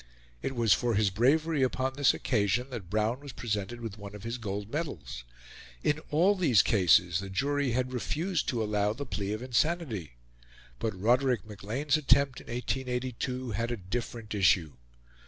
It 0.41 0.55
was 0.55 0.73
for 0.73 0.95
his 0.95 1.11
bravery 1.11 1.61
upon 1.61 1.93
this 1.93 2.11
occasion 2.11 2.71
that 2.71 2.89
Brown 2.89 3.19
was 3.19 3.33
presented 3.33 3.81
with 3.81 3.99
one 3.99 4.15
of 4.15 4.23
his 4.23 4.39
gold 4.39 4.71
medals. 4.71 5.23
In 5.83 5.99
all 6.09 6.33
these 6.35 6.63
cases 6.63 7.19
the 7.19 7.29
jury 7.29 7.73
had 7.73 7.93
refused 7.93 8.47
to 8.47 8.63
allow 8.63 8.93
the 8.93 9.05
plea 9.05 9.31
of 9.31 9.43
insanity; 9.43 10.13
but 10.79 10.99
Roderick 10.99 11.45
Maclean's 11.45 11.97
attempt 11.97 12.41
in 12.41 12.47
1882 12.47 13.51
had 13.51 13.69
a 13.69 13.77
different 13.77 14.33
issue. 14.33 14.73